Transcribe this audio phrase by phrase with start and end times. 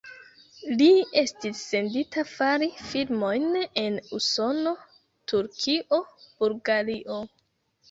[0.77, 0.85] Li
[1.21, 3.47] estis sendita fari filmojn
[3.83, 4.75] en Usono,
[5.35, 6.03] Turkio,
[6.43, 7.23] Bulgario.